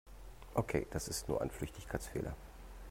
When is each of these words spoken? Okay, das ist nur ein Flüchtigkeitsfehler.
Okay, 0.55 0.87
das 0.89 1.07
ist 1.07 1.27
nur 1.29 1.41
ein 1.43 1.51
Flüchtigkeitsfehler. 1.51 2.33